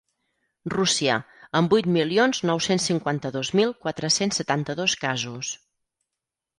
[0.75, 1.17] Rússia,
[1.59, 5.57] amb vuit milions nou-cents cinquanta-dos mil quatre-cents setanta-dos casos.